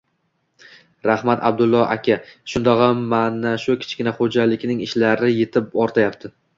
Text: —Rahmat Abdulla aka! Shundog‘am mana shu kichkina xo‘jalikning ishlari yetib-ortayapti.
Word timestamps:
—Rahmat 1.09 1.43
Abdulla 1.49 1.83
aka! 1.97 2.17
Shundog‘am 2.55 3.05
mana 3.13 3.55
shu 3.67 3.79
kichkina 3.87 4.17
xo‘jalikning 4.19 4.85
ishlari 4.91 5.35
yetib-ortayapti. 5.41 6.39